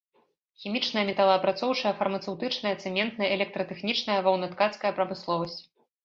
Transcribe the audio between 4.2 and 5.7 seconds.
ваўнаткацкая прамысловасць.